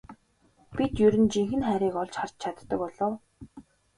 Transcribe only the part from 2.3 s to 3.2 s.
чаддаг болов уу?